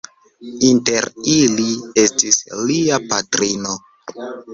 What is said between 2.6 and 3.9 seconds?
Lia patrino.